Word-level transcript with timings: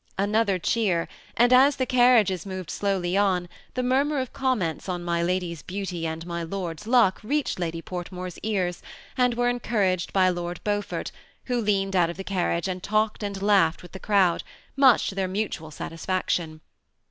Another 0.17 0.57
cheer, 0.57 1.07
and 1.37 1.53
as 1.53 1.75
the 1.75 1.85
carriages 1.85 2.43
moved 2.43 2.71
slowly 2.71 3.15
on, 3.15 3.47
the 3.75 3.83
murmur 3.83 4.17
of 4.19 4.33
comments 4.33 4.89
on 4.89 5.03
my 5.03 5.21
lady's 5.21 5.61
beauty 5.61 6.07
and 6.07 6.25
ray 6.25 6.43
lord's 6.43 6.87
luck 6.87 7.19
reached 7.23 7.59
Lady 7.59 7.83
Portmore's 7.83 8.39
ears, 8.39 8.81
and 9.15 9.35
were 9.35 9.47
encouraged 9.47 10.11
by 10.11 10.27
Lord 10.27 10.59
Beaufort, 10.63 11.11
who 11.45 11.61
leaned 11.61 11.95
out 11.95 12.09
of 12.09 12.17
the 12.17 12.23
carriage 12.23 12.67
and 12.67 12.81
talked 12.81 13.21
and 13.21 13.43
laughed 13.43 13.83
with 13.83 13.91
the 13.91 13.99
crowd, 13.99 14.41
much 14.75 15.05
to 15.09 15.13
their 15.13 15.27
mutual 15.27 15.69
satisfaction. 15.69 16.61